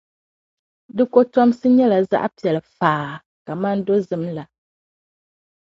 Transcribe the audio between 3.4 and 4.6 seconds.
kaman dozim la.